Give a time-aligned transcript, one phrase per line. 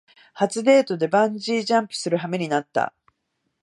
[0.33, 2.95] 初デートでバンジージャンプするはめになった